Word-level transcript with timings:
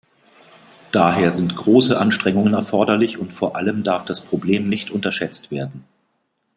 Daher 0.91 1.29
sind 1.29 1.55
große 1.55 1.95
Anstrengungen 1.99 2.55
erforderlich, 2.55 3.19
und 3.19 3.31
vor 3.31 3.55
allem 3.55 3.83
darf 3.83 4.03
das 4.03 4.19
Problem 4.19 4.67
nicht 4.67 4.89
unterschätzt 4.89 5.51
werden. 5.51 5.83